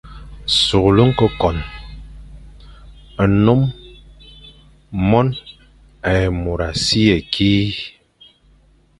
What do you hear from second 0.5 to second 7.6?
Sughle ñkôkon, nnôm, mône, é môr a si ye kî,